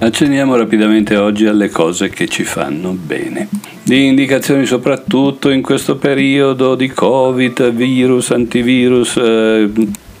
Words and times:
Accenniamo 0.00 0.56
rapidamente 0.56 1.16
oggi 1.16 1.46
alle 1.46 1.68
cose 1.70 2.08
che 2.08 2.28
ci 2.28 2.44
fanno 2.44 2.92
bene. 2.92 3.48
Di 3.82 4.06
indicazioni 4.06 4.64
soprattutto 4.64 5.50
in 5.50 5.60
questo 5.60 5.96
periodo 5.96 6.74
di 6.74 6.88
Covid, 6.88 7.72
virus, 7.72 8.30
antivirus, 8.30 9.16
eh, 9.16 9.70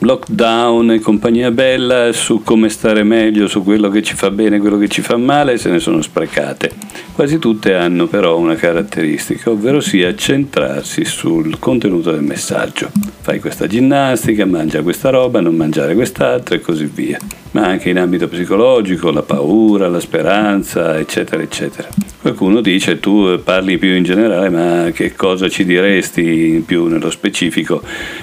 lockdown 0.00 0.92
e 0.92 1.00
compagnia 1.00 1.50
bella 1.50 2.12
su 2.12 2.42
come 2.44 2.68
stare 2.68 3.02
meglio, 3.02 3.48
su 3.48 3.64
quello 3.64 3.88
che 3.88 4.02
ci 4.02 4.14
fa 4.14 4.30
bene, 4.30 4.58
quello 4.58 4.78
che 4.78 4.88
ci 4.88 5.02
fa 5.02 5.16
male, 5.16 5.58
se 5.58 5.70
ne 5.70 5.78
sono 5.80 6.00
sprecate. 6.02 6.72
Quasi 7.12 7.38
tutte 7.38 7.74
hanno 7.74 8.06
però 8.06 8.38
una 8.38 8.54
caratteristica, 8.54 9.50
ovvero 9.50 9.80
sia 9.80 10.14
centrarsi 10.14 11.04
sul 11.04 11.58
contenuto 11.58 12.12
del 12.12 12.22
messaggio. 12.22 12.90
Fai 13.20 13.40
questa 13.40 13.66
ginnastica, 13.66 14.46
mangia 14.46 14.82
questa 14.82 15.10
roba, 15.10 15.40
non 15.40 15.56
mangiare 15.56 15.94
quest'altra 15.94 16.54
e 16.54 16.60
così 16.60 16.88
via. 16.92 17.18
Ma 17.50 17.66
anche 17.66 17.88
in 17.88 17.98
ambito 17.98 18.28
psicologico, 18.28 19.10
la 19.10 19.22
paura, 19.22 19.88
la 19.88 20.00
speranza, 20.00 20.96
eccetera, 20.98 21.42
eccetera. 21.42 21.88
Qualcuno 22.20 22.60
dice 22.60 22.98
tu 22.98 23.40
parli 23.44 23.78
più 23.78 23.94
in 23.94 24.02
generale, 24.02 24.50
ma 24.50 24.90
che 24.90 25.14
cosa 25.14 25.48
ci 25.48 25.64
diresti 25.64 26.48
in 26.48 26.64
più 26.64 26.86
nello 26.86 27.10
specifico 27.10 27.80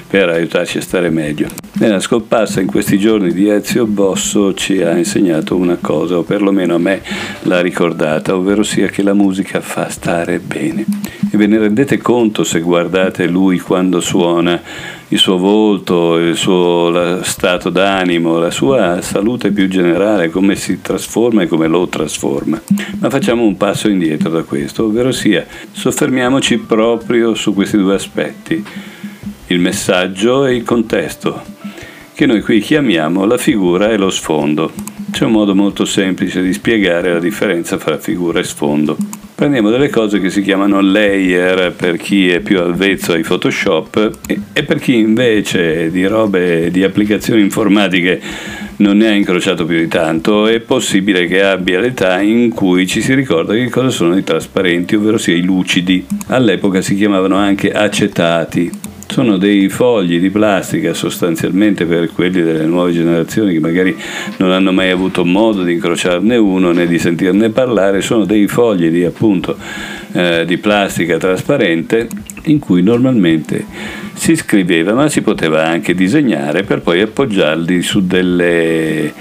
per 0.07 0.27
aiutarci 0.27 0.79
a 0.79 0.81
stare 0.81 1.09
meglio? 1.09 1.47
Nella 1.79 2.01
scomparsa 2.01 2.59
in 2.59 2.67
questi 2.67 2.99
giorni 2.99 3.31
di 3.31 3.47
Ezio 3.47 3.85
Bosso 3.85 4.53
ci 4.53 4.81
ha 4.81 4.97
insegnato 4.97 5.55
una 5.55 5.77
cosa, 5.79 6.17
o 6.17 6.23
perlomeno 6.23 6.75
a 6.75 6.77
me 6.77 7.01
l'ha 7.43 7.61
ricordata, 7.61 8.35
ovvero 8.35 8.63
sia 8.63 8.87
che 8.87 9.01
la 9.01 9.13
musica 9.13 9.61
fa 9.61 9.87
stare 9.89 10.39
bene. 10.39 10.83
E 11.31 11.37
ve 11.37 11.47
ne 11.47 11.57
rendete 11.57 11.97
conto 11.97 12.43
se 12.43 12.59
guardate 12.59 13.27
lui 13.27 13.59
quando 13.59 14.01
suona, 14.01 14.61
il 15.15 15.21
suo 15.21 15.37
volto, 15.37 16.17
il 16.17 16.35
suo 16.35 17.21
stato 17.23 17.69
d'animo, 17.69 18.37
la 18.37 18.51
sua 18.51 19.01
salute 19.01 19.51
più 19.51 19.69
generale, 19.69 20.29
come 20.29 20.57
si 20.57 20.81
trasforma 20.81 21.43
e 21.43 21.47
come 21.47 21.67
lo 21.67 21.87
trasforma. 21.87 22.61
Ma 22.99 23.09
facciamo 23.09 23.43
un 23.43 23.55
passo 23.55 23.87
indietro 23.87 24.29
da 24.29 24.43
questo, 24.43 24.83
ovvero 24.83 25.13
sia 25.13 25.45
soffermiamoci 25.71 26.57
proprio 26.57 27.33
su 27.33 27.53
questi 27.53 27.77
due 27.77 27.95
aspetti, 27.95 28.61
il 29.47 29.59
messaggio 29.59 30.45
e 30.45 30.55
il 30.55 30.63
contesto, 30.63 31.41
che 32.13 32.25
noi 32.25 32.41
qui 32.41 32.59
chiamiamo 32.59 33.23
la 33.23 33.37
figura 33.37 33.89
e 33.89 33.95
lo 33.95 34.09
sfondo. 34.09 34.73
C'è 35.11 35.23
un 35.23 35.31
modo 35.31 35.55
molto 35.55 35.85
semplice 35.85 36.41
di 36.41 36.51
spiegare 36.51 37.13
la 37.13 37.19
differenza 37.19 37.77
fra 37.77 37.97
figura 37.97 38.39
e 38.39 38.43
sfondo. 38.43 38.97
Prendiamo 39.35 39.69
delle 39.69 39.89
cose 39.89 40.21
che 40.21 40.29
si 40.29 40.41
chiamano 40.41 40.79
layer 40.79 41.73
per 41.73 41.97
chi 41.97 42.29
è 42.29 42.39
più 42.39 42.57
avvezzo 42.61 43.11
ai 43.11 43.21
Photoshop 43.21 44.19
e 44.53 44.63
per 44.63 44.79
chi 44.79 44.95
invece 44.95 45.91
di 45.91 46.05
robe 46.05 46.71
di 46.71 46.85
applicazioni 46.85 47.41
informatiche 47.41 48.21
non 48.77 48.95
ne 48.95 49.09
ha 49.09 49.11
incrociato 49.11 49.65
più 49.65 49.77
di 49.77 49.89
tanto, 49.89 50.47
è 50.47 50.61
possibile 50.61 51.27
che 51.27 51.43
abbia 51.43 51.81
l'età 51.81 52.21
in 52.21 52.49
cui 52.51 52.87
ci 52.87 53.01
si 53.01 53.13
ricorda 53.13 53.53
che 53.53 53.69
cosa 53.69 53.89
sono 53.89 54.15
i 54.15 54.23
trasparenti, 54.23 54.95
ovvero 54.95 55.17
sia 55.17 55.35
i 55.35 55.43
lucidi. 55.43 56.05
All'epoca 56.27 56.79
si 56.79 56.95
chiamavano 56.95 57.35
anche 57.35 57.73
acetati 57.73 58.71
sono 59.07 59.37
dei 59.37 59.69
fogli 59.69 60.19
di 60.19 60.29
plastica 60.29 60.93
sostanzialmente 60.93 61.85
per 61.85 62.11
quelli 62.11 62.41
delle 62.41 62.65
nuove 62.65 62.91
generazioni 62.91 63.53
che 63.53 63.59
magari 63.59 63.95
non 64.37 64.51
hanno 64.51 64.71
mai 64.71 64.89
avuto 64.89 65.23
modo 65.23 65.63
di 65.63 65.73
incrociarne 65.73 66.35
uno 66.35 66.71
né 66.71 66.87
di 66.87 66.99
sentirne 66.99 67.49
parlare, 67.49 68.01
sono 68.01 68.25
dei 68.25 68.47
fogli 68.47 68.89
di 68.89 69.03
appunto 69.03 69.57
eh, 70.11 70.43
di 70.45 70.57
plastica 70.57 71.17
trasparente 71.17 72.07
in 72.43 72.59
cui 72.59 72.81
normalmente 72.81 73.65
si 74.13 74.35
scriveva 74.35 74.93
ma 74.93 75.07
si 75.09 75.21
poteva 75.21 75.65
anche 75.65 75.93
disegnare 75.93 76.63
per 76.63 76.81
poi 76.81 77.01
appoggiarli 77.01 77.81
su 77.81 78.05
delle 78.05 79.13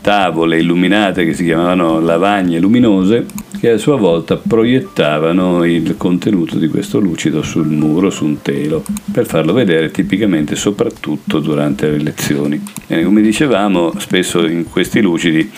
tavole 0.00 0.58
illuminate 0.58 1.24
che 1.24 1.34
si 1.34 1.44
chiamavano 1.44 2.00
lavagne 2.00 2.58
luminose 2.58 3.26
che 3.60 3.70
a 3.70 3.76
sua 3.76 3.96
volta 3.96 4.36
proiettavano 4.38 5.64
il 5.64 5.96
contenuto 5.98 6.56
di 6.56 6.66
questo 6.68 6.98
lucido 6.98 7.42
sul 7.42 7.66
muro, 7.66 8.08
su 8.08 8.24
un 8.24 8.40
telo, 8.40 8.82
per 9.12 9.26
farlo 9.26 9.52
vedere 9.52 9.90
tipicamente 9.90 10.56
soprattutto 10.56 11.40
durante 11.40 11.90
le 11.90 11.98
lezioni. 11.98 12.58
E 12.86 13.04
come 13.04 13.20
dicevamo, 13.20 13.92
spesso 13.98 14.46
in 14.46 14.64
questi 14.64 15.02
lucidi 15.02 15.50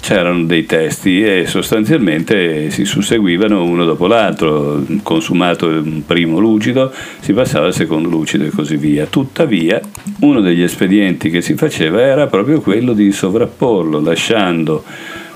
c'erano 0.00 0.44
dei 0.44 0.66
testi 0.66 1.22
e 1.24 1.46
sostanzialmente 1.46 2.70
si 2.70 2.84
susseguivano 2.84 3.64
uno 3.64 3.84
dopo 3.84 4.06
l'altro, 4.06 4.84
consumato 5.02 5.66
un 5.66 6.02
primo 6.06 6.38
lucido, 6.38 6.92
si 7.20 7.32
passava 7.32 7.66
al 7.66 7.74
secondo 7.74 8.08
lucido 8.08 8.44
e 8.44 8.50
così 8.50 8.76
via. 8.76 9.06
Tuttavia, 9.06 9.80
uno 10.20 10.40
degli 10.40 10.62
espedienti 10.62 11.28
che 11.28 11.40
si 11.40 11.54
faceva 11.54 12.00
era 12.00 12.28
proprio 12.28 12.60
quello 12.60 12.92
di 12.92 13.10
sovrapporlo, 13.10 14.00
lasciando 14.00 14.84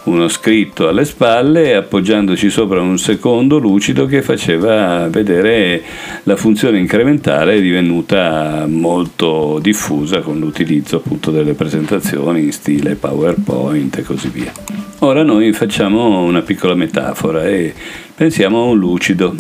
uno 0.07 0.29
scritto 0.29 0.89
alle 0.89 1.05
spalle 1.05 1.71
e 1.71 1.73
appoggiandoci 1.75 2.49
sopra 2.49 2.81
un 2.81 2.99
secondo 2.99 3.59
lucido 3.59 4.07
che 4.07 4.23
faceva 4.23 5.09
vedere 5.09 5.83
la 6.25 6.37
funzione 6.37 6.79
incrementale 6.79 7.61
divenuta 7.61 8.67
molto 8.69 9.59
diffusa 9.61 10.21
con 10.21 10.39
l'utilizzo 10.39 10.97
appunto 10.97 11.31
delle 11.31 11.55
presentazioni 11.55 12.45
in 12.45 12.53
stile 12.53 12.95
PowerPoint 12.95 13.99
e 13.99 14.03
così 14.03 14.29
via. 14.29 14.53
Ora 15.01 15.23
noi 15.23 15.53
facciamo 15.53 16.23
una 16.23 16.43
piccola 16.43 16.75
metafora 16.75 17.45
e 17.45 17.75
pensiamo 18.15 18.61
a 18.61 18.65
un 18.67 18.79
lucido. 18.79 19.35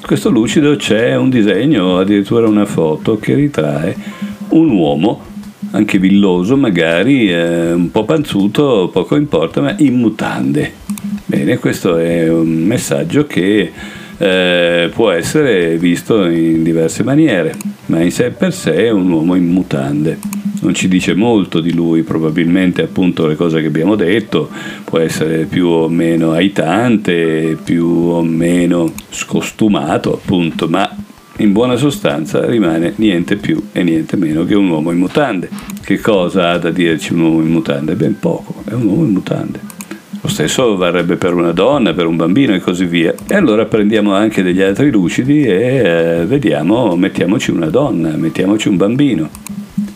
Questo 0.00 0.30
lucido 0.30 0.76
c'è 0.76 1.16
un 1.16 1.28
disegno, 1.28 1.98
addirittura 1.98 2.46
una 2.46 2.66
foto 2.66 3.18
che 3.18 3.34
ritrae 3.34 3.96
un 4.50 4.70
uomo 4.70 5.32
anche 5.74 5.98
villoso 5.98 6.56
magari, 6.56 7.28
eh, 7.30 7.72
un 7.72 7.90
po' 7.90 8.04
panzuto, 8.04 8.88
poco 8.92 9.16
importa, 9.16 9.60
ma 9.60 9.74
in 9.78 9.96
mutande. 9.96 10.72
Bene, 11.26 11.58
questo 11.58 11.96
è 11.96 12.28
un 12.28 12.48
messaggio 12.48 13.26
che 13.26 13.72
eh, 14.16 14.90
può 14.94 15.10
essere 15.10 15.76
visto 15.76 16.26
in 16.26 16.62
diverse 16.62 17.02
maniere, 17.02 17.56
ma 17.86 18.00
in 18.00 18.12
sé 18.12 18.30
per 18.30 18.52
sé 18.52 18.86
è 18.86 18.90
un 18.90 19.10
uomo 19.10 19.34
in 19.34 19.46
mutande. 19.46 20.16
Non 20.60 20.74
ci 20.74 20.86
dice 20.86 21.14
molto 21.14 21.60
di 21.60 21.72
lui, 21.72 22.02
probabilmente 22.02 22.82
appunto 22.82 23.26
le 23.26 23.34
cose 23.34 23.60
che 23.60 23.66
abbiamo 23.66 23.96
detto, 23.96 24.48
può 24.84 25.00
essere 25.00 25.44
più 25.44 25.66
o 25.66 25.88
meno 25.88 26.30
aitante, 26.30 27.58
più 27.62 27.84
o 27.84 28.22
meno 28.22 28.92
scostumato 29.10 30.14
appunto, 30.14 30.68
ma 30.68 30.88
in 31.38 31.52
buona 31.52 31.76
sostanza 31.76 32.46
rimane 32.46 32.92
niente 32.96 33.36
più 33.36 33.60
e 33.72 33.82
niente 33.82 34.16
meno 34.16 34.44
che 34.44 34.54
un 34.54 34.68
uomo 34.68 34.92
in 34.92 34.98
mutande. 34.98 35.48
Che 35.82 36.00
cosa 36.00 36.50
ha 36.50 36.58
da 36.58 36.70
dirci 36.70 37.12
un 37.12 37.20
uomo 37.20 37.40
in 37.40 37.50
mutande? 37.50 37.94
Ben 37.94 38.18
poco, 38.18 38.62
è 38.68 38.72
un 38.72 38.86
uomo 38.86 39.04
in 39.04 39.10
mutande. 39.10 39.60
Lo 40.20 40.28
stesso 40.28 40.76
varrebbe 40.76 41.16
per 41.16 41.34
una 41.34 41.52
donna, 41.52 41.92
per 41.92 42.06
un 42.06 42.16
bambino 42.16 42.54
e 42.54 42.60
così 42.60 42.86
via. 42.86 43.12
E 43.26 43.34
allora 43.34 43.66
prendiamo 43.66 44.14
anche 44.14 44.42
degli 44.42 44.62
altri 44.62 44.90
lucidi 44.90 45.42
e 45.42 45.82
eh, 45.84 46.24
vediamo, 46.24 46.96
mettiamoci 46.96 47.50
una 47.50 47.68
donna, 47.68 48.16
mettiamoci 48.16 48.68
un 48.68 48.76
bambino. 48.76 49.28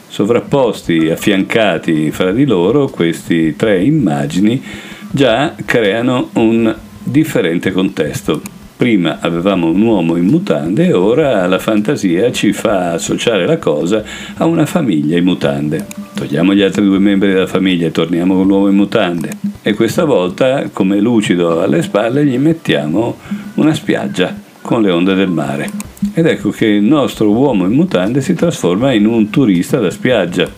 Sovrapposti, 0.08 1.08
affiancati 1.08 2.10
fra 2.10 2.32
di 2.32 2.44
loro, 2.44 2.88
questi 2.88 3.54
tre 3.56 3.82
immagini 3.82 4.62
già 5.10 5.54
creano 5.64 6.30
un 6.34 6.74
differente 7.02 7.72
contesto 7.72 8.42
Prima 8.78 9.18
avevamo 9.20 9.70
un 9.70 9.82
uomo 9.82 10.14
in 10.14 10.26
mutande 10.26 10.86
e 10.86 10.92
ora 10.92 11.44
la 11.48 11.58
fantasia 11.58 12.30
ci 12.30 12.52
fa 12.52 12.92
associare 12.92 13.44
la 13.44 13.58
cosa 13.58 14.04
a 14.36 14.46
una 14.46 14.66
famiglia 14.66 15.18
in 15.18 15.24
mutande. 15.24 15.84
Togliamo 16.14 16.54
gli 16.54 16.62
altri 16.62 16.84
due 16.84 17.00
membri 17.00 17.32
della 17.32 17.48
famiglia 17.48 17.88
e 17.88 17.90
torniamo 17.90 18.36
con 18.36 18.46
l'uomo 18.46 18.68
in 18.68 18.76
mutande. 18.76 19.30
E 19.62 19.74
questa 19.74 20.04
volta, 20.04 20.68
come 20.72 21.00
lucido 21.00 21.60
alle 21.60 21.82
spalle, 21.82 22.24
gli 22.24 22.38
mettiamo 22.38 23.16
una 23.54 23.74
spiaggia 23.74 24.32
con 24.62 24.82
le 24.82 24.92
onde 24.92 25.16
del 25.16 25.28
mare. 25.28 25.68
Ed 26.14 26.26
ecco 26.26 26.50
che 26.50 26.66
il 26.66 26.84
nostro 26.84 27.32
uomo 27.32 27.64
in 27.64 27.72
mutande 27.72 28.20
si 28.20 28.34
trasforma 28.34 28.92
in 28.92 29.06
un 29.06 29.28
turista 29.28 29.80
da 29.80 29.90
spiaggia. 29.90 30.48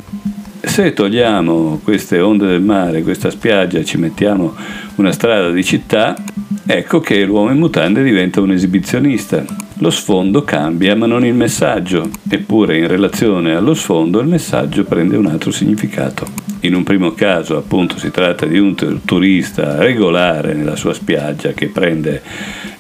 Se 0.63 0.93
togliamo 0.93 1.81
queste 1.83 2.21
onde 2.21 2.47
del 2.47 2.61
mare, 2.61 3.03
questa 3.03 3.31
spiaggia, 3.31 3.83
ci 3.83 3.97
mettiamo 3.97 4.55
una 4.97 5.11
strada 5.11 5.51
di 5.51 5.65
città, 5.65 6.15
ecco 6.67 7.01
che 7.01 7.25
l'uomo 7.25 7.51
in 7.51 7.59
mutande 7.59 8.03
diventa 8.03 8.43
un 8.43 8.53
esibizionista. 8.53 9.43
Lo 9.83 9.89
sfondo 9.89 10.43
cambia 10.43 10.95
ma 10.95 11.07
non 11.07 11.25
il 11.25 11.33
messaggio, 11.33 12.11
eppure 12.29 12.77
in 12.77 12.87
relazione 12.87 13.55
allo 13.55 13.73
sfondo 13.73 14.21
il 14.21 14.27
messaggio 14.27 14.85
prende 14.85 15.17
un 15.17 15.25
altro 15.25 15.51
significato. 15.51 16.27
In 16.61 16.75
un 16.75 16.83
primo 16.83 17.13
caso 17.13 17.57
appunto 17.57 17.99
si 17.99 18.11
tratta 18.11 18.45
di 18.45 18.59
un 18.59 18.75
turista 19.03 19.79
regolare 19.79 20.53
nella 20.53 20.77
sua 20.77 20.93
spiaggia 20.93 21.53
che 21.53 21.69
prende 21.69 22.21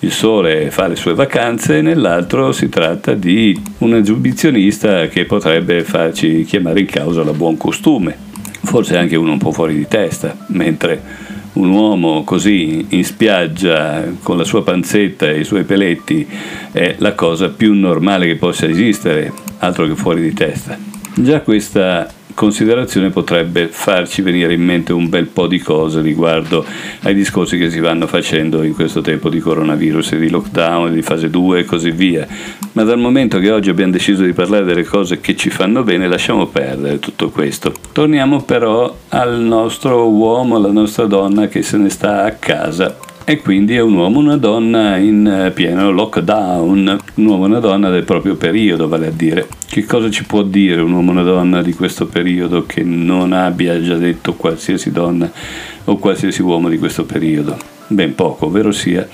il 0.00 0.12
sole 0.12 0.66
e 0.66 0.70
fa 0.70 0.88
le 0.88 0.96
sue 0.96 1.14
vacanze, 1.14 1.80
nell'altro 1.80 2.52
si 2.52 2.68
tratta 2.68 3.14
di 3.14 3.58
un 3.78 3.94
esibizionista 3.94 5.08
che 5.08 5.24
potrebbe 5.24 5.82
farci 5.84 6.44
chiamare 6.44 6.80
in 6.80 6.86
causa 6.86 7.24
la 7.24 7.32
buon 7.32 7.56
costume, 7.56 8.14
forse 8.62 8.98
anche 8.98 9.16
uno 9.16 9.32
un 9.32 9.38
po' 9.38 9.52
fuori 9.52 9.74
di 9.74 9.88
testa, 9.88 10.36
mentre 10.48 11.28
un 11.52 11.70
uomo 11.70 12.22
così 12.24 12.86
in 12.90 13.04
spiaggia 13.04 14.04
con 14.22 14.36
la 14.36 14.44
sua 14.44 14.62
panzetta 14.62 15.28
e 15.28 15.40
i 15.40 15.44
suoi 15.44 15.64
peletti 15.64 16.26
è 16.72 16.96
la 16.98 17.14
cosa 17.14 17.48
più 17.48 17.72
normale 17.74 18.26
che 18.26 18.36
possa 18.36 18.66
esistere, 18.66 19.32
altro 19.58 19.86
che 19.86 19.96
fuori 19.96 20.20
di 20.20 20.32
testa. 20.32 20.78
Già 21.14 21.40
questa 21.40 22.08
considerazione 22.34 23.10
potrebbe 23.10 23.68
farci 23.68 24.22
venire 24.22 24.52
in 24.52 24.62
mente 24.62 24.92
un 24.92 25.08
bel 25.08 25.26
po' 25.26 25.46
di 25.46 25.58
cose 25.58 26.00
riguardo 26.00 26.64
ai 27.02 27.14
discorsi 27.14 27.58
che 27.58 27.70
si 27.70 27.80
vanno 27.80 28.06
facendo 28.06 28.62
in 28.62 28.74
questo 28.74 29.00
tempo 29.00 29.28
di 29.28 29.40
coronavirus 29.40 30.12
e 30.12 30.18
di 30.18 30.30
lockdown, 30.30 30.92
di 30.92 31.02
fase 31.02 31.30
2 31.30 31.60
e 31.60 31.64
così 31.64 31.90
via. 31.90 32.26
Ma 32.72 32.82
dal 32.82 32.98
momento 32.98 33.38
che 33.38 33.50
oggi 33.50 33.70
abbiamo 33.70 33.92
deciso 33.92 34.22
di 34.22 34.32
parlare 34.32 34.64
delle 34.64 34.84
cose 34.84 35.20
che 35.20 35.36
ci 35.36 35.50
fanno 35.50 35.82
bene, 35.82 36.08
lasciamo 36.08 36.46
perdere 36.46 36.98
tutto 36.98 37.30
questo. 37.30 37.72
Torniamo 37.92 38.42
però 38.42 38.94
al 39.08 39.40
nostro 39.40 40.08
uomo, 40.08 40.56
alla 40.56 40.72
nostra 40.72 41.06
donna 41.06 41.48
che 41.48 41.62
se 41.62 41.76
ne 41.76 41.88
sta 41.88 42.24
a 42.24 42.32
casa 42.32 42.96
e 43.30 43.40
quindi 43.40 43.76
è 43.76 43.80
un 43.80 43.94
uomo 43.94 44.18
una 44.18 44.36
donna 44.36 44.96
in 44.96 45.24
eh, 45.24 45.52
pieno 45.52 45.92
lockdown, 45.92 46.98
un 47.14 47.24
uomo 47.24 47.44
una 47.44 47.60
donna 47.60 47.88
del 47.88 48.02
proprio 48.02 48.34
periodo, 48.34 48.88
vale 48.88 49.06
a 49.06 49.12
dire. 49.12 49.46
Che 49.68 49.84
cosa 49.84 50.10
ci 50.10 50.24
può 50.24 50.42
dire 50.42 50.80
un 50.80 50.90
uomo 50.90 51.12
una 51.12 51.22
donna 51.22 51.62
di 51.62 51.72
questo 51.72 52.06
periodo 52.06 52.66
che 52.66 52.82
non 52.82 53.32
abbia 53.32 53.80
già 53.80 53.94
detto 53.94 54.34
qualsiasi 54.34 54.90
donna 54.90 55.30
o 55.84 55.96
qualsiasi 55.98 56.42
uomo 56.42 56.68
di 56.68 56.76
questo 56.76 57.04
periodo? 57.04 57.56
Ben 57.86 58.16
poco, 58.16 58.46
ovvero 58.46 58.72
sia 58.72 59.08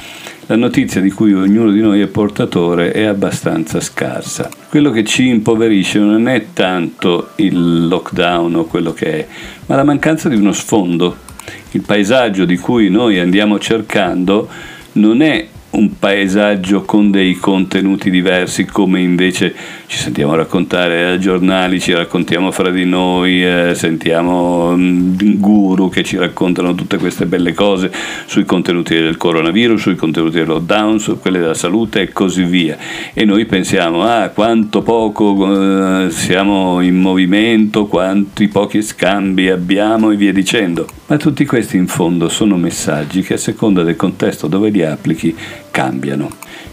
la 0.47 0.57
notizia 0.57 1.03
di 1.03 1.11
cui 1.11 1.35
ognuno 1.35 1.71
di 1.71 1.81
noi 1.83 2.01
è 2.01 2.07
portatore 2.07 2.93
è 2.93 3.03
abbastanza 3.03 3.81
scarsa. 3.81 4.49
Quello 4.71 4.93
che 4.93 5.05
ci 5.05 5.29
impoverisce 5.29 5.99
non 5.99 6.27
è 6.27 6.47
tanto 6.55 7.33
il 7.35 7.87
lockdown 7.87 8.55
o 8.55 8.65
quello 8.65 8.95
che 8.95 9.13
è, 9.13 9.27
ma 9.67 9.77
la 9.77 9.85
mancanza 9.85 10.31
di 10.31 10.37
uno 10.37 10.53
sfondo 10.53 11.25
il 11.73 11.83
paesaggio 11.83 12.45
di 12.45 12.57
cui 12.57 12.89
noi 12.89 13.19
andiamo 13.19 13.59
cercando 13.59 14.49
non 14.93 15.23
è 15.23 15.47
un 15.77 15.99
paesaggio 15.99 16.83
con 16.83 17.11
dei 17.11 17.35
contenuti 17.35 18.11
diversi 18.11 18.65
come 18.65 19.01
invece 19.01 19.55
ci 19.87 19.99
sentiamo 19.99 20.35
raccontare 20.35 21.05
ai 21.05 21.21
giornali, 21.21 21.81
ci 21.81 21.93
raccontiamo 21.93 22.51
fra 22.51 22.71
di 22.71 22.85
noi, 22.85 23.45
eh, 23.45 23.75
sentiamo 23.75 24.75
mm, 24.75 25.39
guru 25.39 25.91
che 25.91 26.03
ci 26.03 26.17
raccontano 26.17 26.75
tutte 26.75 26.97
queste 26.97 27.27
belle 27.27 27.53
cose 27.53 27.93
sui 28.25 28.45
contenuti 28.45 28.95
del 28.95 29.17
coronavirus, 29.17 29.81
sui 29.81 29.97
contenuti 29.97 30.37
del 30.39 30.47
lockdown, 30.47 30.99
su 30.99 31.21
quelle 31.21 31.39
della 31.39 31.55
salute 31.55 32.01
e 32.01 32.13
così 32.13 32.45
via. 32.45 32.77
E 33.13 33.25
noi 33.25 33.45
pensiamo, 33.45 34.03
ah, 34.03 34.31
quanto 34.31 34.83
poco 34.83 36.07
eh, 36.07 36.11
siamo 36.11 36.81
in 36.81 36.97
movimento, 36.97 37.87
quanti 37.87 38.49
pochi 38.49 38.83
scambi 38.83 39.51
abbiamo 39.51 40.11
e 40.11 40.17
via 40.17 40.33
dicendo. 40.33 40.87
Ma 41.09 41.17
tutti 41.19 41.47
questi 41.47 41.77
in 41.77 41.87
fondo 41.87 42.29
sono 42.29 42.57
messaggi 42.57 43.23
che 43.23 43.35
a 43.35 43.39
seconda 43.39 43.85
del 43.85 43.95
contesto 43.95 44.49
dove 44.49 44.71
li 44.71 44.85
applichi 44.85 45.37
cambiano. 45.71 46.29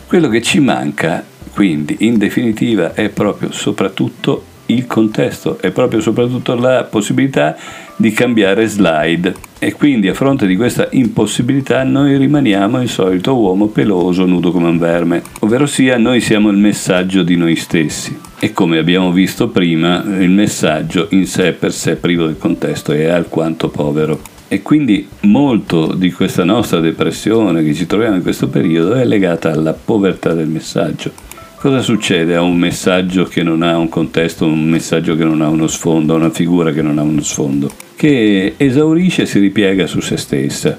Quello 0.07 0.27
che 0.27 0.41
ci 0.41 0.59
manca, 0.59 1.23
quindi, 1.53 1.97
in 1.99 2.17
definitiva, 2.17 2.93
è 2.93 3.09
proprio 3.09 3.51
soprattutto 3.51 4.45
il 4.67 4.87
contesto, 4.87 5.57
è 5.59 5.71
proprio 5.71 5.99
soprattutto 5.99 6.55
la 6.55 6.83
possibilità 6.89 7.55
di 7.95 8.11
cambiare 8.11 8.65
slide 8.67 9.33
e 9.59 9.73
quindi 9.73 10.07
a 10.07 10.13
fronte 10.13 10.45
di 10.45 10.55
questa 10.55 10.87
impossibilità 10.91 11.83
noi 11.83 12.17
rimaniamo 12.17 12.81
il 12.81 12.89
solito 12.89 13.35
uomo 13.35 13.67
peloso 13.67 14.25
nudo 14.25 14.51
come 14.51 14.69
un 14.69 14.77
verme, 14.77 15.21
ovvero 15.39 15.65
sia 15.65 15.97
noi 15.97 16.21
siamo 16.21 16.49
il 16.49 16.57
messaggio 16.57 17.23
di 17.23 17.35
noi 17.35 17.55
stessi 17.55 18.17
e 18.39 18.51
come 18.51 18.77
abbiamo 18.77 19.11
visto 19.11 19.49
prima 19.49 20.03
il 20.03 20.29
messaggio 20.29 21.07
in 21.11 21.25
sé 21.27 21.53
per 21.53 21.71
sé 21.71 21.95
privo 21.95 22.25
del 22.25 22.37
contesto 22.37 22.91
è 22.91 23.05
alquanto 23.05 23.69
povero. 23.69 24.19
E 24.49 24.61
quindi 24.61 25.07
molto 25.21 25.93
di 25.95 26.11
questa 26.11 26.43
nostra 26.43 26.79
depressione 26.79 27.63
che 27.63 27.73
ci 27.73 27.87
troviamo 27.87 28.17
in 28.17 28.21
questo 28.21 28.49
periodo 28.49 28.93
è 28.93 29.05
legata 29.05 29.51
alla 29.51 29.73
povertà 29.73 30.33
del 30.33 30.47
messaggio. 30.47 31.32
Cosa 31.63 31.79
succede 31.79 32.35
a 32.35 32.41
un 32.41 32.57
messaggio 32.57 33.23
che 33.23 33.41
non 33.41 33.61
ha 33.61 33.77
un 33.77 33.87
contesto, 33.87 34.45
un 34.45 34.67
messaggio 34.67 35.15
che 35.15 35.23
non 35.23 35.39
ha 35.39 35.47
uno 35.47 35.67
sfondo, 35.67 36.13
una 36.13 36.29
figura 36.29 36.73
che 36.73 36.81
non 36.81 36.97
ha 36.97 37.03
uno 37.03 37.21
sfondo? 37.21 37.71
Che 37.95 38.55
esaurisce 38.57 39.21
e 39.21 39.25
si 39.25 39.39
ripiega 39.39 39.87
su 39.87 40.01
se 40.01 40.17
stessa, 40.17 40.75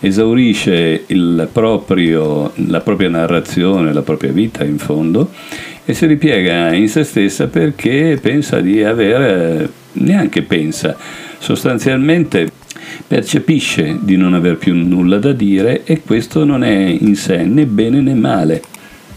esaurisce 0.00 1.04
proprio, 1.52 2.50
la 2.54 2.80
propria 2.80 3.10
narrazione, 3.10 3.92
la 3.92 4.00
propria 4.00 4.32
vita 4.32 4.64
in 4.64 4.78
fondo 4.78 5.30
e 5.84 5.92
si 5.92 6.06
ripiega 6.06 6.72
in 6.72 6.88
se 6.88 7.04
stessa 7.04 7.48
perché 7.48 8.18
pensa 8.18 8.60
di 8.60 8.82
avere, 8.82 9.70
neanche 9.92 10.40
pensa, 10.40 10.96
sostanzialmente 11.38 12.50
percepisce 13.06 13.98
di 14.00 14.16
non 14.16 14.32
aver 14.32 14.56
più 14.56 14.74
nulla 14.74 15.18
da 15.18 15.32
dire 15.32 15.84
e 15.84 16.00
questo 16.00 16.46
non 16.46 16.64
è 16.64 16.96
in 16.98 17.14
sé 17.14 17.44
né 17.44 17.66
bene 17.66 18.00
né 18.00 18.14
male, 18.14 18.62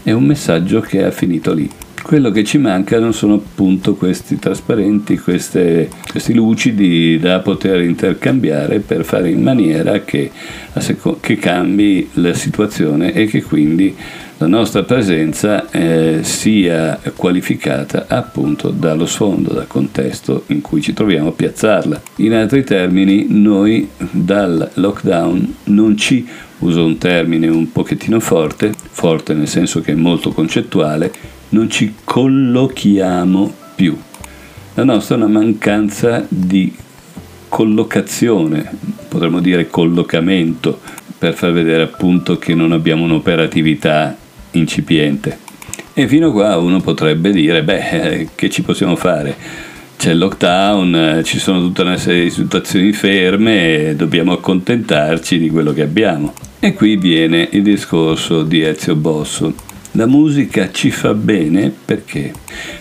è 0.08 0.12
un 0.12 0.24
messaggio 0.24 0.80
che 0.80 1.04
ha 1.04 1.10
finito 1.10 1.52
lì. 1.52 1.68
Quello 2.02 2.30
che 2.30 2.42
ci 2.42 2.56
manca 2.56 2.98
non 2.98 3.12
sono 3.12 3.34
appunto 3.34 3.94
questi 3.94 4.38
trasparenti, 4.38 5.18
queste, 5.18 5.90
questi 6.10 6.32
lucidi 6.32 7.18
da 7.18 7.40
poter 7.40 7.82
intercambiare 7.82 8.78
per 8.78 9.04
fare 9.04 9.28
in 9.28 9.42
maniera 9.42 10.00
che, 10.00 10.30
che 11.20 11.36
cambi 11.36 12.08
la 12.14 12.32
situazione 12.32 13.12
e 13.12 13.26
che 13.26 13.42
quindi 13.42 13.94
la 14.40 14.46
nostra 14.46 14.84
presenza 14.84 15.68
eh, 15.70 16.20
sia 16.22 17.00
qualificata 17.16 18.04
appunto 18.06 18.70
dallo 18.70 19.04
sfondo, 19.04 19.52
dal 19.52 19.66
contesto 19.66 20.44
in 20.46 20.60
cui 20.60 20.80
ci 20.80 20.92
troviamo 20.92 21.30
a 21.30 21.32
piazzarla. 21.32 22.00
In 22.16 22.34
altri 22.34 22.62
termini, 22.62 23.26
noi 23.28 23.88
dal 23.96 24.70
lockdown 24.74 25.54
non 25.64 25.96
ci, 25.96 26.24
uso 26.58 26.84
un 26.84 26.98
termine 26.98 27.48
un 27.48 27.72
pochettino 27.72 28.20
forte, 28.20 28.72
forte 28.90 29.34
nel 29.34 29.48
senso 29.48 29.80
che 29.80 29.90
è 29.90 29.96
molto 29.96 30.30
concettuale, 30.30 31.12
non 31.48 31.68
ci 31.68 31.94
collochiamo 32.04 33.52
più. 33.74 33.98
La 34.74 34.84
nostra 34.84 35.16
è 35.16 35.18
una 35.18 35.26
mancanza 35.26 36.24
di 36.28 36.72
collocazione, 37.48 38.70
potremmo 39.08 39.40
dire 39.40 39.68
collocamento, 39.68 40.78
per 41.18 41.34
far 41.34 41.50
vedere 41.50 41.82
appunto 41.82 42.38
che 42.38 42.54
non 42.54 42.70
abbiamo 42.70 43.02
un'operatività 43.02 44.16
incipiente. 44.52 45.38
E 45.94 46.06
fino 46.06 46.28
a 46.28 46.32
qua 46.32 46.56
uno 46.58 46.80
potrebbe 46.80 47.30
dire, 47.32 47.62
beh, 47.62 47.90
eh, 47.90 48.28
che 48.34 48.48
ci 48.50 48.62
possiamo 48.62 48.96
fare? 48.96 49.34
C'è 49.96 50.12
il 50.12 50.18
lockdown, 50.18 51.22
ci 51.24 51.40
sono 51.40 51.60
tutta 51.60 51.82
una 51.82 51.96
serie 51.96 52.22
di 52.24 52.30
situazioni 52.30 52.92
ferme 52.92 53.94
dobbiamo 53.96 54.32
accontentarci 54.32 55.38
di 55.38 55.50
quello 55.50 55.72
che 55.72 55.82
abbiamo. 55.82 56.32
E 56.60 56.72
qui 56.74 56.96
viene 56.96 57.48
il 57.50 57.62
discorso 57.64 58.44
di 58.44 58.62
Ezio 58.62 58.94
Bosso. 58.94 59.52
La 59.92 60.06
musica 60.06 60.70
ci 60.70 60.92
fa 60.92 61.14
bene 61.14 61.72
perché? 61.84 62.32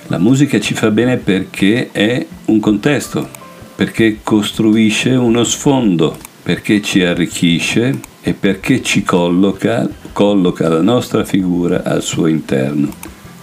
La 0.08 0.20
musica 0.20 0.60
ci 0.60 0.76
fa 0.76 0.92
bene 0.92 1.18
perché 1.18 1.90
è 1.92 2.24
un 2.46 2.60
contesto, 2.60 3.28
perché 3.76 4.20
costruisce 4.22 5.10
uno 5.10 5.44
sfondo, 5.44 6.18
perché 6.48 6.82
ci 6.82 7.04
arricchisce 7.04 8.00
e 8.22 8.34
perché 8.34 8.82
ci 8.82 9.04
colloca 9.04 9.86
colloca 10.14 10.70
la 10.70 10.82
nostra 10.82 11.26
figura 11.26 11.84
al 11.84 12.02
suo 12.02 12.28
interno. 12.28 12.90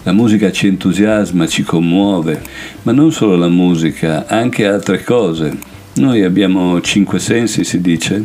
La 0.05 0.13
musica 0.13 0.51
ci 0.51 0.69
entusiasma, 0.69 1.47
ci 1.47 1.65
commuove, 1.65 2.41
ma 2.81 2.93
non 2.93 3.13
solo 3.13 3.37
la 3.37 3.49
musica, 3.49 4.27
anche 4.27 4.67
altre 4.67 5.05
cose. 5.05 5.55
Noi 5.97 6.23
abbiamo 6.23 6.81
cinque 6.81 7.19
sensi, 7.19 7.63
si 7.63 7.83
dice. 7.83 8.25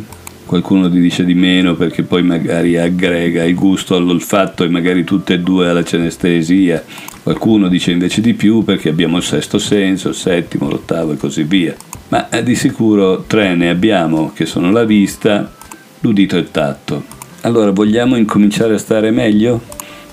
Qualcuno 0.50 0.90
ti 0.90 0.98
dice 0.98 1.24
di 1.24 1.34
meno 1.34 1.76
perché 1.76 2.02
poi 2.02 2.24
magari 2.24 2.76
aggrega 2.76 3.44
il 3.44 3.54
gusto 3.54 3.94
all'olfatto 3.94 4.64
e 4.64 4.68
magari 4.68 5.04
tutte 5.04 5.34
e 5.34 5.38
due 5.38 5.68
alla 5.68 5.84
cenestesia. 5.84 6.82
Qualcuno 7.22 7.68
dice 7.68 7.92
invece 7.92 8.20
di 8.20 8.34
più 8.34 8.64
perché 8.64 8.88
abbiamo 8.88 9.18
il 9.18 9.22
sesto 9.22 9.60
senso, 9.60 10.08
il 10.08 10.16
settimo, 10.16 10.68
l'ottavo 10.68 11.12
e 11.12 11.16
così 11.16 11.44
via. 11.44 11.76
Ma 12.08 12.28
eh, 12.30 12.42
di 12.42 12.56
sicuro 12.56 13.22
tre 13.28 13.54
ne 13.54 13.70
abbiamo, 13.70 14.32
che 14.34 14.44
sono 14.44 14.72
la 14.72 14.82
vista, 14.82 15.52
l'udito 16.00 16.34
e 16.34 16.40
il 16.40 16.50
tatto. 16.50 17.04
Allora, 17.42 17.70
vogliamo 17.70 18.16
incominciare 18.16 18.74
a 18.74 18.78
stare 18.78 19.12
meglio? 19.12 19.60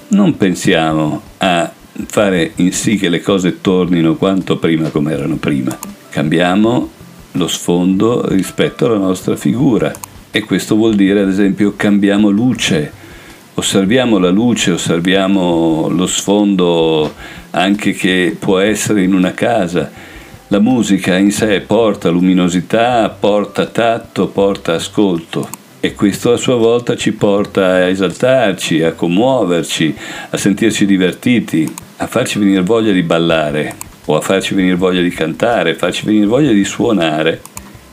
Non 0.10 0.38
pensiamo 0.38 1.20
a 1.38 1.74
fare 2.06 2.52
in 2.58 2.72
sì 2.74 2.98
che 2.98 3.10
le 3.10 3.22
cose 3.22 3.60
tornino 3.60 4.14
quanto 4.18 4.60
prima 4.60 4.90
come 4.90 5.14
erano 5.14 5.38
prima. 5.38 5.76
Cambiamo 6.12 6.92
lo 7.32 7.48
sfondo 7.48 8.28
rispetto 8.28 8.86
alla 8.86 8.98
nostra 8.98 9.36
figura 9.36 9.92
e 10.32 10.42
questo 10.42 10.76
vuol 10.76 10.96
dire 10.96 11.22
ad 11.22 11.30
esempio 11.30 11.74
cambiamo 11.76 12.30
luce, 12.30 12.92
osserviamo 13.54 14.18
la 14.18 14.30
luce, 14.30 14.72
osserviamo 14.72 15.88
lo 15.90 16.06
sfondo 16.06 17.14
anche 17.52 17.94
che 17.94 18.36
può 18.38 18.60
essere 18.60 19.04
in 19.04 19.14
una 19.14 19.34
casa. 19.34 19.92
La 20.50 20.60
musica 20.60 21.18
in 21.18 21.32
sé 21.32 21.60
porta 21.62 22.10
luminosità, 22.10 23.10
porta 23.10 23.66
tatto, 23.66 24.28
porta 24.28 24.76
ascolto. 24.76 25.50
E 25.80 25.94
questo 25.94 26.32
a 26.32 26.38
sua 26.38 26.56
volta 26.56 26.96
ci 26.96 27.12
porta 27.12 27.66
a 27.66 27.88
esaltarci, 27.88 28.82
a 28.82 28.94
commuoverci, 28.94 29.96
a 30.30 30.38
sentirci 30.38 30.86
divertiti, 30.86 31.72
a 31.98 32.08
farci 32.08 32.40
venire 32.40 32.62
voglia 32.62 32.92
di 32.92 33.04
ballare 33.04 33.76
o 34.06 34.16
a 34.16 34.22
farci 34.22 34.54
venire 34.54 34.76
voglia 34.76 35.02
di 35.02 35.10
cantare, 35.10 35.72
a 35.72 35.76
farci 35.76 36.06
venire 36.06 36.26
voglia 36.26 36.52
di 36.52 36.64
suonare. 36.64 37.42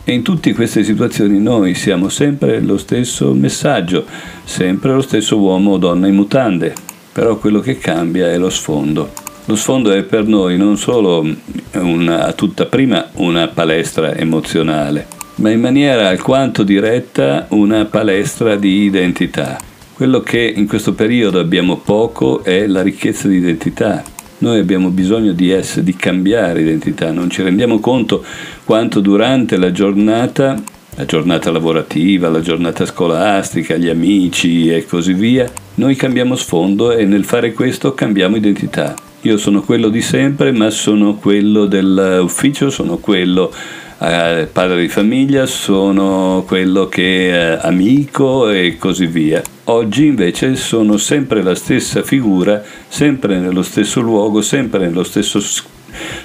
E 0.06 0.12
in 0.12 0.22
tutte 0.22 0.52
queste 0.52 0.84
situazioni 0.84 1.40
noi 1.40 1.74
siamo 1.74 2.10
sempre 2.10 2.60
lo 2.60 2.76
stesso 2.76 3.32
messaggio, 3.32 4.04
sempre 4.44 4.92
lo 4.92 5.00
stesso 5.00 5.38
uomo 5.38 5.72
o 5.72 5.78
donna 5.78 6.06
in 6.06 6.14
mutande, 6.14 6.74
però 7.10 7.38
quello 7.38 7.60
che 7.60 7.78
cambia 7.78 8.30
è 8.30 8.36
lo 8.36 8.50
sfondo. 8.50 9.12
Lo 9.46 9.56
sfondo 9.56 9.92
è 9.92 10.02
per 10.02 10.26
noi 10.26 10.58
non 10.58 10.76
solo 10.76 11.26
una, 11.72 12.26
a 12.26 12.32
tutta 12.32 12.66
prima 12.66 13.08
una 13.14 13.48
palestra 13.48 14.14
emozionale, 14.14 15.06
ma 15.36 15.48
in 15.48 15.60
maniera 15.60 16.08
alquanto 16.08 16.64
diretta 16.64 17.46
una 17.50 17.86
palestra 17.86 18.56
di 18.56 18.82
identità. 18.82 19.58
Quello 19.94 20.20
che 20.20 20.52
in 20.54 20.66
questo 20.66 20.92
periodo 20.92 21.38
abbiamo 21.38 21.76
poco 21.78 22.44
è 22.44 22.66
la 22.66 22.82
ricchezza 22.82 23.26
di 23.26 23.36
identità, 23.36 24.02
noi 24.38 24.58
abbiamo 24.58 24.90
bisogno 24.90 25.32
di, 25.32 25.50
essere, 25.50 25.84
di 25.84 25.94
cambiare 25.96 26.60
identità, 26.60 27.10
non 27.12 27.30
ci 27.30 27.42
rendiamo 27.42 27.78
conto 27.80 28.24
quanto 28.64 29.00
durante 29.00 29.56
la 29.56 29.72
giornata, 29.72 30.60
la 30.96 31.04
giornata 31.04 31.50
lavorativa, 31.50 32.28
la 32.28 32.40
giornata 32.40 32.84
scolastica, 32.86 33.76
gli 33.76 33.88
amici 33.88 34.72
e 34.72 34.86
così 34.86 35.12
via, 35.12 35.50
noi 35.76 35.96
cambiamo 35.96 36.36
sfondo 36.36 36.92
e 36.92 37.04
nel 37.04 37.24
fare 37.24 37.52
questo 37.52 37.94
cambiamo 37.94 38.36
identità. 38.36 38.94
Io 39.22 39.38
sono 39.38 39.62
quello 39.62 39.88
di 39.88 40.02
sempre, 40.02 40.52
ma 40.52 40.68
sono 40.68 41.14
quello 41.14 41.64
dell'ufficio, 41.64 42.68
sono 42.68 42.98
quello 42.98 43.50
eh, 43.98 44.48
padre 44.50 44.80
di 44.80 44.88
famiglia, 44.88 45.46
sono 45.46 46.44
quello 46.46 46.88
che 46.88 47.30
è 47.30 47.58
amico 47.62 48.48
e 48.50 48.76
così 48.78 49.06
via. 49.06 49.42
Oggi 49.64 50.06
invece 50.06 50.56
sono 50.56 50.96
sempre 50.96 51.42
la 51.42 51.54
stessa 51.54 52.02
figura, 52.02 52.62
sempre 52.88 53.38
nello 53.38 53.62
stesso 53.62 54.00
luogo, 54.00 54.42
sempre 54.42 54.80
nello 54.80 55.04
stesso 55.04 55.40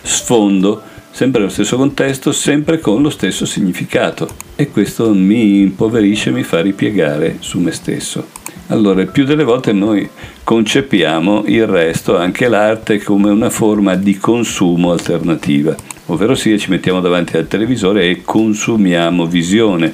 sfondo, 0.02 0.82
sempre 1.12 1.42
nello 1.42 1.52
stesso 1.52 1.78
contesto, 1.78 2.32
sempre 2.32 2.80
con 2.80 3.02
lo 3.02 3.10
stesso 3.10 3.46
significato. 3.46 4.28
E 4.56 4.72
questo 4.72 5.14
mi 5.14 5.62
impoverisce, 5.62 6.32
mi 6.32 6.44
fa 6.44 6.62
ripiegare 6.62 7.38
su 7.40 7.60
me 7.60 7.72
stesso. 7.72 8.28
Allora, 8.68 9.06
più 9.06 9.26
delle 9.26 9.44
volte 9.44 9.72
noi 9.74 10.08
concepiamo 10.44 11.44
il 11.48 11.66
resto, 11.66 12.18
anche 12.18 12.48
l'arte, 12.48 13.02
come 13.02 13.30
una 13.30 13.50
forma 13.50 13.96
di 13.96 14.18
consumo 14.18 14.92
alternativa 14.92 15.76
ovvero 16.10 16.36
sia 16.36 16.58
ci 16.58 16.70
mettiamo 16.70 17.02
davanti 17.02 17.38
al 17.38 17.48
televisore 17.48 18.10
e 18.10 18.22
consumiamo 18.24 19.26
visione, 19.28 19.92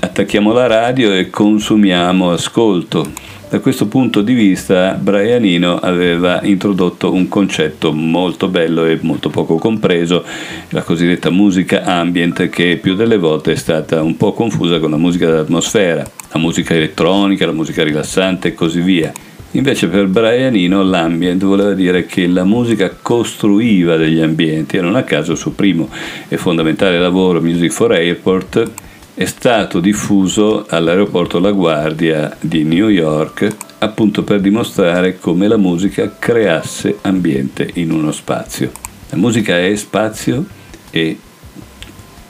attacchiamo 0.00 0.52
la 0.52 0.66
radio 0.66 1.12
e 1.12 1.30
consumiamo 1.30 2.32
ascolto. 2.32 3.30
Da 3.48 3.60
questo 3.60 3.86
punto 3.86 4.22
di 4.22 4.32
vista 4.32 4.98
Brian 4.98 5.44
Eno 5.44 5.78
aveva 5.78 6.40
introdotto 6.42 7.12
un 7.12 7.28
concetto 7.28 7.92
molto 7.92 8.48
bello 8.48 8.86
e 8.86 8.98
molto 9.02 9.28
poco 9.28 9.56
compreso, 9.56 10.24
la 10.70 10.82
cosiddetta 10.82 11.30
musica 11.30 11.84
ambient 11.84 12.48
che 12.48 12.78
più 12.80 12.94
delle 12.94 13.18
volte 13.18 13.52
è 13.52 13.56
stata 13.56 14.02
un 14.02 14.16
po' 14.16 14.32
confusa 14.32 14.80
con 14.80 14.90
la 14.90 14.96
musica 14.96 15.30
d'atmosfera, 15.30 16.10
la 16.32 16.40
musica 16.40 16.74
elettronica, 16.74 17.46
la 17.46 17.52
musica 17.52 17.84
rilassante 17.84 18.48
e 18.48 18.54
così 18.54 18.80
via. 18.80 19.12
Invece 19.54 19.88
per 19.88 20.06
Brian 20.06 20.54
Eno 20.54 20.82
l'ambient 20.82 21.44
voleva 21.44 21.74
dire 21.74 22.06
che 22.06 22.26
la 22.26 22.44
musica 22.44 22.96
costruiva 23.02 23.96
degli 23.96 24.20
ambienti 24.20 24.78
e 24.78 24.80
non 24.80 24.94
a 24.96 25.02
caso 25.02 25.32
il 25.32 25.38
suo 25.38 25.50
primo 25.50 25.90
e 26.28 26.38
fondamentale 26.38 26.98
lavoro 26.98 27.42
Music 27.42 27.70
for 27.70 27.92
Airport 27.92 28.70
è 29.14 29.26
stato 29.26 29.78
diffuso 29.78 30.64
all'aeroporto 30.66 31.38
La 31.38 31.50
Guardia 31.50 32.34
di 32.40 32.64
New 32.64 32.88
York 32.88 33.54
appunto 33.80 34.22
per 34.22 34.40
dimostrare 34.40 35.18
come 35.18 35.46
la 35.48 35.58
musica 35.58 36.16
creasse 36.18 36.98
ambiente 37.02 37.68
in 37.74 37.90
uno 37.90 38.10
spazio. 38.10 38.70
La 39.10 39.18
musica 39.18 39.58
è 39.58 39.76
spazio 39.76 40.46
e 40.90 41.18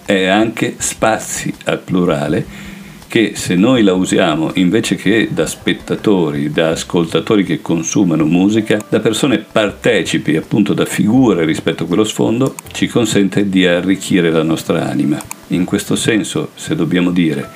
è 0.04 0.24
anche 0.24 0.74
spazi 0.78 1.54
al 1.66 1.78
plurale 1.78 2.71
che 3.12 3.32
se 3.34 3.56
noi 3.56 3.82
la 3.82 3.92
usiamo 3.92 4.52
invece 4.54 4.94
che 4.94 5.28
da 5.30 5.44
spettatori, 5.44 6.50
da 6.50 6.70
ascoltatori 6.70 7.44
che 7.44 7.60
consumano 7.60 8.24
musica, 8.24 8.82
da 8.88 9.00
persone 9.00 9.36
partecipi, 9.36 10.34
appunto 10.34 10.72
da 10.72 10.86
figure 10.86 11.44
rispetto 11.44 11.82
a 11.82 11.86
quello 11.86 12.04
sfondo, 12.04 12.54
ci 12.72 12.86
consente 12.86 13.50
di 13.50 13.66
arricchire 13.66 14.30
la 14.30 14.42
nostra 14.42 14.88
anima. 14.88 15.20
In 15.48 15.66
questo 15.66 15.94
senso, 15.94 16.52
se 16.54 16.74
dobbiamo 16.74 17.10
dire 17.10 17.46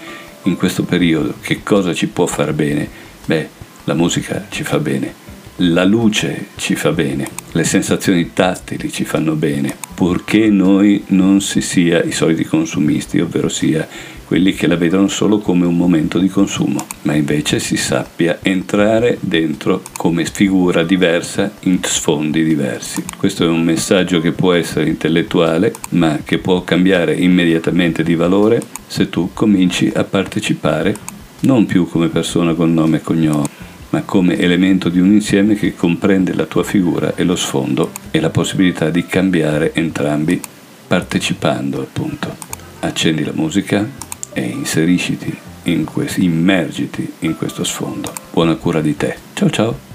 in 0.42 0.56
questo 0.56 0.82
periodo 0.82 1.32
che 1.40 1.62
cosa 1.62 1.94
ci 1.94 2.08
può 2.08 2.26
far 2.26 2.52
bene, 2.52 2.86
beh, 3.24 3.48
la 3.84 3.94
musica 3.94 4.44
ci 4.50 4.62
fa 4.62 4.78
bene, 4.78 5.14
la 5.60 5.84
luce 5.84 6.48
ci 6.56 6.74
fa 6.74 6.92
bene, 6.92 7.30
le 7.52 7.64
sensazioni 7.64 8.34
tattili 8.34 8.92
ci 8.92 9.06
fanno 9.06 9.32
bene, 9.32 9.74
purché 9.94 10.50
noi 10.50 11.04
non 11.06 11.40
si 11.40 11.62
sia 11.62 12.02
i 12.02 12.12
soliti 12.12 12.44
consumisti, 12.44 13.20
ovvero 13.20 13.48
sia 13.48 13.88
quelli 14.26 14.54
che 14.54 14.66
la 14.66 14.76
vedono 14.76 15.06
solo 15.06 15.38
come 15.38 15.66
un 15.66 15.76
momento 15.76 16.18
di 16.18 16.28
consumo, 16.28 16.84
ma 17.02 17.14
invece 17.14 17.60
si 17.60 17.76
sappia 17.76 18.40
entrare 18.42 19.18
dentro 19.20 19.82
come 19.96 20.24
figura 20.24 20.82
diversa 20.82 21.52
in 21.60 21.78
sfondi 21.82 22.42
diversi. 22.42 23.04
Questo 23.16 23.44
è 23.44 23.46
un 23.46 23.62
messaggio 23.62 24.20
che 24.20 24.32
può 24.32 24.52
essere 24.52 24.88
intellettuale, 24.88 25.72
ma 25.90 26.18
che 26.24 26.38
può 26.38 26.64
cambiare 26.64 27.14
immediatamente 27.14 28.02
di 28.02 28.16
valore 28.16 28.60
se 28.88 29.08
tu 29.08 29.30
cominci 29.32 29.92
a 29.94 30.02
partecipare 30.02 31.14
non 31.40 31.66
più 31.66 31.88
come 31.88 32.08
persona 32.08 32.54
con 32.54 32.74
nome 32.74 32.96
e 32.96 33.02
cognome, 33.02 33.46
ma 33.90 34.02
come 34.02 34.36
elemento 34.38 34.88
di 34.88 34.98
un 34.98 35.12
insieme 35.12 35.54
che 35.54 35.76
comprende 35.76 36.34
la 36.34 36.46
tua 36.46 36.64
figura 36.64 37.14
e 37.14 37.22
lo 37.22 37.36
sfondo 37.36 37.92
e 38.10 38.18
la 38.18 38.30
possibilità 38.30 38.90
di 38.90 39.06
cambiare 39.06 39.72
entrambi 39.72 40.40
partecipando 40.86 41.80
appunto. 41.80 42.34
Accendi 42.80 43.24
la 43.24 43.32
musica, 43.34 43.88
e 44.36 44.42
inserisciti 44.42 45.34
in 45.62 45.84
questo, 45.84 46.20
immergiti 46.20 47.10
in 47.20 47.38
questo 47.38 47.64
sfondo. 47.64 48.12
Buona 48.30 48.54
cura 48.56 48.82
di 48.82 48.94
te. 48.94 49.16
Ciao 49.32 49.48
ciao. 49.48 49.85